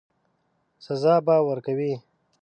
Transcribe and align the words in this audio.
سزا 0.85 1.15
به 1.25 1.35
ورکوي. 1.47 1.93